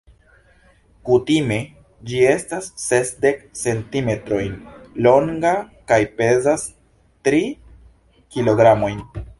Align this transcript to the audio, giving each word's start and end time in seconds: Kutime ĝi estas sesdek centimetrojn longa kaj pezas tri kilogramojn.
Kutime 1.09 1.57
ĝi 2.11 2.23
estas 2.29 2.69
sesdek 2.85 3.43
centimetrojn 3.61 4.57
longa 5.09 5.55
kaj 5.93 6.03
pezas 6.23 6.69
tri 7.29 7.45
kilogramojn. 8.37 9.09